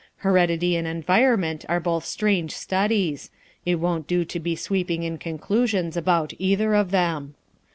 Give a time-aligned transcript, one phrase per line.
[0.25, 3.29] Heredity and environment are both strange studies;
[3.67, 7.35] it won't do to be sweeping in conclu sions about either of them.